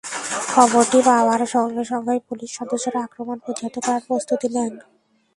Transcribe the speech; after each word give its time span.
খবরটি 0.51 0.99
পাওয়ার 1.07 1.41
সঙ্গে 1.55 1.83
সঙ্গেই 1.91 2.21
পুলিশ 2.27 2.49
সদস্যরা 2.59 2.99
আক্রমণ 3.03 3.37
প্রতিহত 3.45 3.75
করার 3.85 4.03
প্রস্তুতি 4.07 4.47
নেন। 4.55 4.73